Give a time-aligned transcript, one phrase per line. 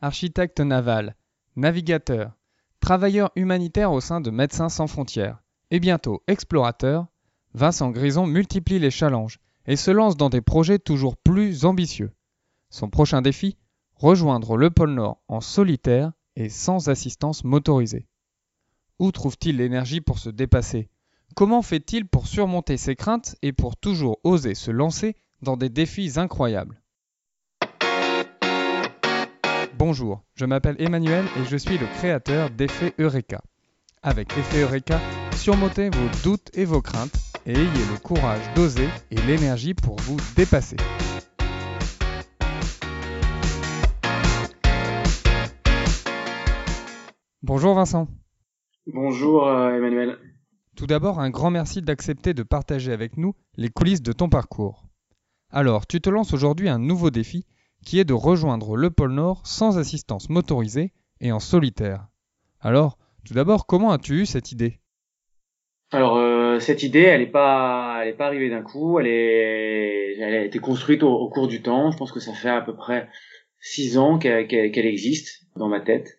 [0.00, 1.16] architecte naval,
[1.56, 2.32] navigateur,
[2.80, 7.06] travailleur humanitaire au sein de Médecins sans frontières, et bientôt explorateur,
[7.54, 12.12] Vincent Grison multiplie les challenges et se lance dans des projets toujours plus ambitieux.
[12.70, 13.56] Son prochain défi
[13.96, 18.06] Rejoindre le pôle Nord en solitaire et sans assistance motorisée.
[19.00, 20.88] Où trouve-t-il l'énergie pour se dépasser?
[21.34, 26.12] Comment fait-il pour surmonter ses craintes et pour toujours oser se lancer dans des défis
[26.16, 26.80] incroyables?
[29.78, 33.40] Bonjour, je m'appelle Emmanuel et je suis le créateur d'Effet Eureka.
[34.02, 34.98] Avec Effet Eureka,
[35.36, 40.16] surmontez vos doutes et vos craintes et ayez le courage d'oser et l'énergie pour vous
[40.34, 40.74] dépasser.
[47.44, 48.08] Bonjour Vincent.
[48.92, 50.18] Bonjour euh, Emmanuel.
[50.74, 54.88] Tout d'abord, un grand merci d'accepter de partager avec nous les coulisses de ton parcours.
[55.50, 57.46] Alors, tu te lances aujourd'hui un nouveau défi
[57.88, 60.92] qui est de rejoindre le pôle Nord sans assistance motorisée
[61.22, 62.06] et en solitaire.
[62.60, 64.78] Alors, tout d'abord, comment as-tu eu cette idée?
[65.90, 69.00] Alors, euh, cette idée, elle n'est pas, pas arrivée d'un coup.
[69.00, 71.90] Elle est, elle a été construite au, cours du temps.
[71.90, 73.08] Je pense que ça fait à peu près
[73.58, 76.18] six ans qu'elle existe dans ma tête.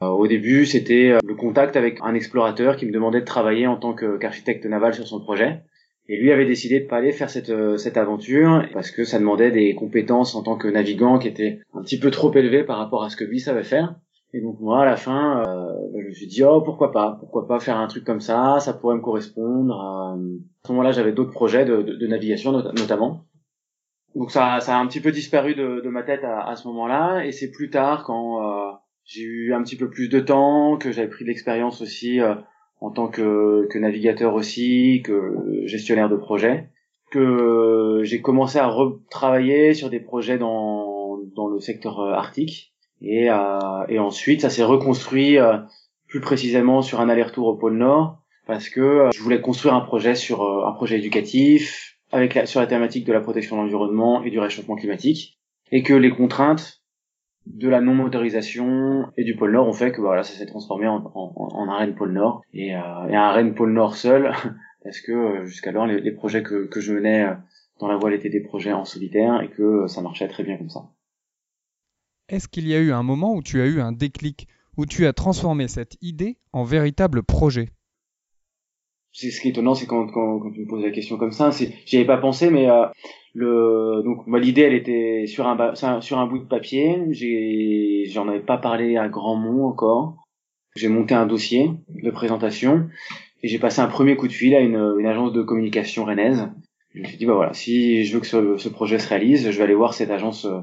[0.00, 3.66] Euh, au début, c'était euh, le contact avec un explorateur qui me demandait de travailler
[3.66, 5.60] en tant qu'architecte naval sur son projet.
[6.08, 9.18] Et lui avait décidé de pas aller faire cette, euh, cette aventure parce que ça
[9.18, 12.78] demandait des compétences en tant que navigant qui étaient un petit peu trop élevées par
[12.78, 13.94] rapport à ce que lui savait faire.
[14.32, 17.46] Et donc moi, à la fin, euh, je me suis dit oh pourquoi pas, pourquoi
[17.48, 19.74] pas faire un truc comme ça, ça pourrait me correspondre.
[19.74, 23.24] Euh, à ce moment-là, j'avais d'autres projets de, de, navigation notamment.
[24.14, 26.66] Donc ça, ça a un petit peu disparu de, de ma tête à, à ce
[26.68, 27.24] moment-là.
[27.24, 28.72] Et c'est plus tard quand euh,
[29.04, 32.20] j'ai eu un petit peu plus de temps, que j'avais pris de l'expérience aussi
[32.80, 36.70] en tant que, que navigateur aussi, que gestionnaire de projet,
[37.10, 42.72] que j'ai commencé à retravailler sur des projets dans, dans le secteur euh, arctique.
[43.02, 45.58] Et, euh, et ensuite, ça s'est reconstruit euh,
[46.06, 50.14] plus précisément sur un aller-retour au pôle Nord, parce que je voulais construire un projet
[50.14, 54.30] sur un projet éducatif, avec la, sur la thématique de la protection de l'environnement et
[54.30, 55.38] du réchauffement climatique,
[55.70, 56.79] et que les contraintes
[57.46, 61.02] de la non-motorisation et du pôle Nord ont fait que voilà ça s'est transformé en,
[61.14, 64.32] en, arène pôle Nord et, euh, un arène pôle Nord seul
[64.84, 67.34] parce que euh, jusqu'alors les, projets que, que je menais euh,
[67.80, 70.70] dans la voile étaient des projets en solitaire et que ça marchait très bien comme
[70.70, 70.90] ça.
[72.28, 74.46] Est-ce qu'il y a eu un moment où tu as eu un déclic,
[74.76, 77.70] où tu as transformé cette idée en véritable projet?
[79.12, 81.32] C'est ce qui est étonnant, c'est quand, quand, quand, tu me poses la question comme
[81.32, 82.86] ça, c'est, j'y avais pas pensé, mais euh,
[83.34, 86.98] le, donc moi l'idée elle était sur un, sur un bout de papier.
[87.10, 90.16] J'ai, j'en avais pas parlé à grand mot encore.
[90.76, 92.88] J'ai monté un dossier de présentation
[93.42, 96.48] et j'ai passé un premier coup de fil à une, une agence de communication rennaise.
[96.94, 99.50] Je me suis dit bah voilà, si je veux que ce, ce projet se réalise,
[99.50, 100.60] je vais aller voir cette agence, euh,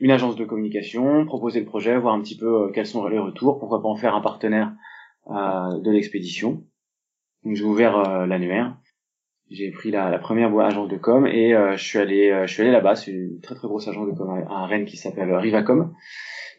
[0.00, 3.18] une agence de communication, proposer le projet, voir un petit peu euh, quels sont les
[3.18, 4.72] retours, pourquoi pas en faire un partenaire
[5.28, 6.62] euh, de l'expédition.
[7.46, 8.76] Donc j'ai ouvert euh, l'annuaire,
[9.52, 12.62] j'ai pris la, première agence de com et euh, je suis allé, euh, je suis
[12.62, 12.96] allé là-bas.
[12.96, 15.94] C'est une très très grosse agence de com à, Rennes qui s'appelle Rivacom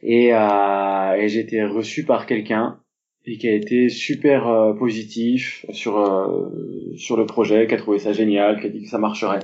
[0.02, 2.80] et, et j'ai été reçu par quelqu'un
[3.25, 5.94] et qui a été super positif sur
[6.96, 9.40] sur le projet, qui a trouvé ça génial, qui a dit que ça marcherait.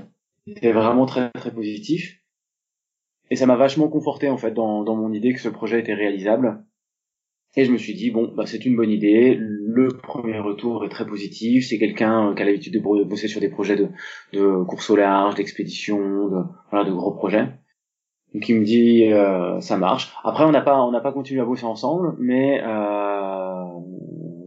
[0.47, 2.21] C'était vraiment très très positif
[3.29, 5.93] et ça m'a vachement conforté en fait dans, dans mon idée que ce projet était
[5.93, 6.63] réalisable
[7.55, 9.37] et je me suis dit, bon, bah, c'est une bonne idée.
[9.39, 11.67] Le premier retour est très positif.
[11.67, 13.89] C'est quelqu'un euh, qui a l'habitude de bosser sur des projets de,
[14.33, 17.47] de course au large, d'expédition, de, voilà, de gros projets.
[18.33, 20.11] Donc il me dit, euh, ça marche.
[20.23, 23.63] Après, on n'a pas, on n'a pas continué à bosser ensemble, mais euh,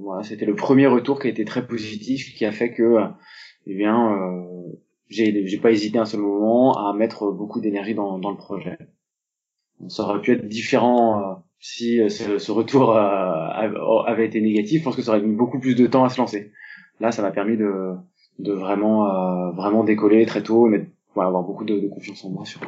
[0.00, 2.99] voilà, c'était le premier retour qui a été très positif, qui a fait que,
[3.66, 4.43] eh bien, euh,
[5.09, 8.78] j'ai, j'ai pas hésité un seul moment à mettre beaucoup d'énergie dans, dans le projet.
[9.89, 14.84] Ça aurait pu être différent euh, si euh, ce, retour euh, avait été négatif, je
[14.84, 16.53] pense que ça aurait mis beaucoup plus de temps à se lancer.
[17.00, 17.97] Là, ça m'a permis de,
[18.39, 22.61] vraiment, euh, vraiment décoller très tôt, mais voilà, avoir beaucoup de, confiance en moi sur,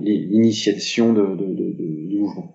[0.00, 2.54] l'initiation de, du mouvement.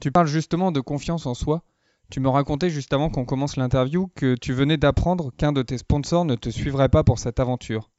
[0.00, 1.62] Tu parles justement de confiance en soi.
[2.10, 5.78] Tu me racontais juste avant qu'on commence l'interview que tu venais d'apprendre qu'un de tes
[5.78, 7.90] sponsors ne te suivrait pas pour cette aventure.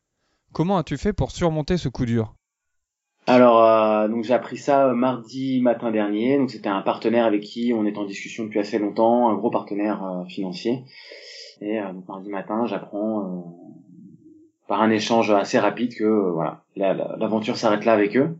[0.53, 2.36] Comment as-tu fait pour surmonter ce coup dur?
[3.29, 6.37] Alors, euh, donc j'ai appris ça euh, mardi matin dernier.
[6.37, 9.51] Donc c'était un partenaire avec qui on est en discussion depuis assez longtemps, un gros
[9.51, 10.85] partenaire euh, financier.
[11.59, 13.53] Et donc mardi matin, j'apprends
[14.67, 18.37] par un échange assez rapide que voilà, l'aventure s'arrête là avec eux.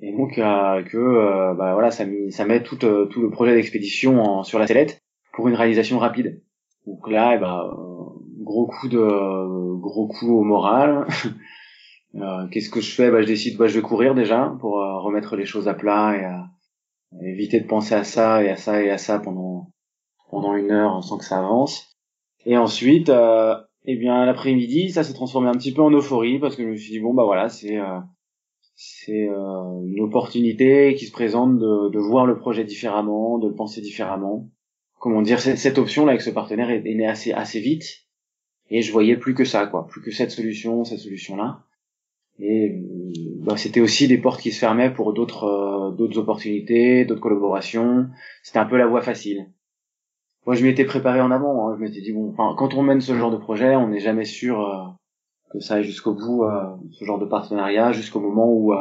[0.00, 4.68] Et donc que bah voilà, ça, ça met tout, tout le projet d'expédition sur la
[4.68, 5.02] sellette
[5.32, 6.40] pour une réalisation rapide.
[6.86, 7.72] Donc là, eh ben,
[8.38, 11.08] gros coup de gros coup au moral.
[12.14, 13.10] Euh, qu'est-ce que je fais?
[13.10, 16.16] Bah, Je décide, bah, je vais courir déjà pour euh, remettre les choses à plat
[16.16, 19.70] et, euh, éviter de penser à ça et à ça et à ça pendant
[20.30, 21.96] pendant une heure sans que ça avance.
[22.44, 26.56] Et ensuite, euh, eh bien l'après-midi, ça s'est transformé un petit peu en euphorie parce
[26.56, 27.98] que je me suis dit bon bah voilà, c'est euh,
[28.74, 33.54] c'est euh, une opportunité qui se présente de, de voir le projet différemment, de le
[33.54, 34.48] penser différemment.
[35.00, 37.84] Comment dire, cette, cette option là avec ce partenaire est, est née assez assez vite
[38.70, 41.64] et je voyais plus que ça quoi, plus que cette solution, cette solution là.
[42.40, 43.12] Et euh,
[43.44, 48.08] bah, c'était aussi des portes qui se fermaient pour d'autres euh, d'autres opportunités, d'autres collaborations.
[48.42, 49.46] C'était un peu la voie facile.
[50.46, 51.68] Moi, je m'étais préparé en avant.
[51.68, 51.76] Hein.
[51.76, 54.60] Je m'étais dit bon, quand on mène ce genre de projet, on n'est jamais sûr
[54.60, 54.84] euh,
[55.50, 56.44] que ça aille jusqu'au bout,
[56.92, 58.74] ce genre de partenariat, jusqu'au moment où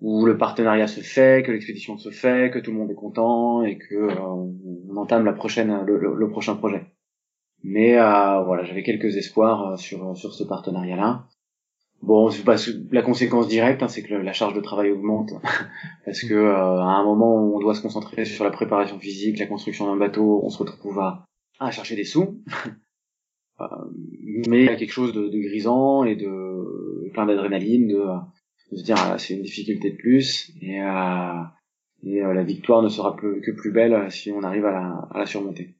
[0.00, 3.62] où le partenariat se fait, que l'expédition se fait, que tout le monde est content
[3.64, 6.86] et que on entame la prochaine le, le, prochain projet.
[7.64, 11.26] Mais voilà, j'avais quelques espoirs sur sur ce partenariat-là.
[12.02, 12.56] Bon, c'est pas
[12.90, 15.30] la conséquence directe, hein, c'est que la charge de travail augmente
[16.04, 19.46] parce que euh, à un moment on doit se concentrer sur la préparation physique, la
[19.46, 21.24] construction d'un bateau, on se retrouve à,
[21.60, 22.42] à chercher des sous.
[23.60, 23.66] Euh,
[24.48, 28.02] mais il y a quelque chose de, de grisant et de plein d'adrénaline, de,
[28.72, 31.42] de, se dire ah, c'est une difficulté de plus et, euh,
[32.02, 35.08] et euh, la victoire ne sera plus, que plus belle si on arrive à la,
[35.10, 35.76] à la surmonter.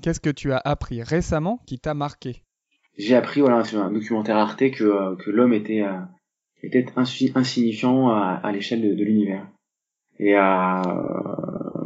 [0.00, 2.44] Qu'est-ce que tu as appris récemment qui t'a marqué?
[2.98, 6.00] J'ai appris voilà sur un documentaire Arte que euh, que l'homme était euh,
[6.62, 9.46] était insignifiant à, à l'échelle de, de l'univers.
[10.18, 10.82] Et euh,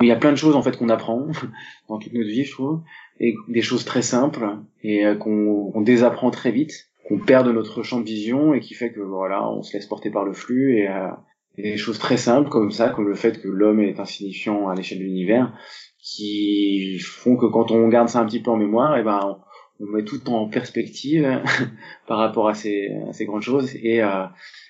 [0.01, 1.27] il y a plein de choses en fait qu'on apprend
[1.89, 2.83] dans toute notre vie, je trouve,
[3.19, 7.83] et des choses très simples et qu'on on désapprend très vite, qu'on perd de notre
[7.83, 10.79] champ de vision et qui fait que voilà, on se laisse porter par le flux
[10.79, 11.09] et, euh,
[11.57, 14.75] et des choses très simples comme ça, comme le fait que l'homme est insignifiant à
[14.75, 15.53] l'échelle de l'univers,
[15.99, 19.39] qui font que quand on garde ça un petit peu en mémoire, et ben
[19.81, 21.41] on met tout en perspective
[22.07, 24.25] par rapport à ces, à ces grandes choses et, euh,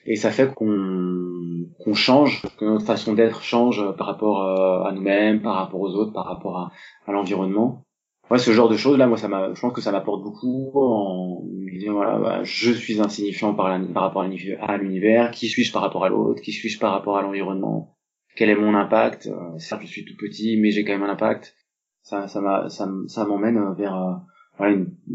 [0.04, 4.92] et ça fait qu'on qu'on change, que notre façon d'être change par rapport euh, à
[4.92, 6.72] nous-mêmes, par rapport aux autres, par rapport à,
[7.06, 7.82] à l'environnement.
[8.30, 11.42] Ouais, ce genre de choses là, moi, ça je pense que ça m'apporte beaucoup en
[11.72, 16.08] disant voilà, bah, je suis insignifiant par rapport à l'univers, qui suis-je par rapport à
[16.08, 17.96] l'autre, qui suis-je par rapport à l'environnement,
[18.36, 19.26] quel est mon impact?
[19.26, 21.56] Euh, certes, je suis tout petit, mais j'ai quand même un impact.
[22.02, 24.14] Ça, ça m'a, ça, ça m'emmène vers euh,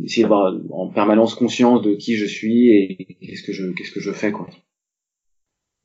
[0.04, 4.34] essayer d'avoir en permanence conscience de qui je suis et qu'est-ce que je, fais.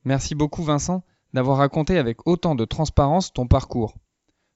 [0.05, 3.95] Merci beaucoup, Vincent, d'avoir raconté avec autant de transparence ton parcours.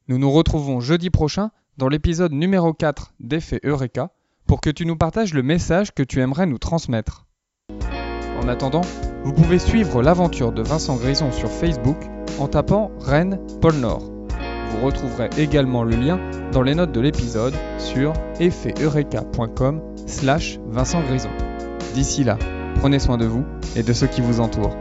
[0.09, 4.13] Nous nous retrouvons jeudi prochain dans l'épisode numéro 4 d'Effet Eureka
[4.47, 7.27] pour que tu nous partages le message que tu aimerais nous transmettre.
[8.43, 8.83] En attendant,
[9.25, 11.99] vous pouvez suivre l'aventure de Vincent Grison sur Facebook
[12.39, 14.20] en tapant Rennes Pôle Nord.
[14.71, 16.19] Vous retrouverez également le lien
[16.53, 21.31] dans les notes de l'épisode sur effeteureka.com slash Vincent Grison.
[21.95, 22.39] D'ici là,
[22.77, 23.45] prenez soin de vous
[23.77, 24.77] et de ceux qui vous entourent.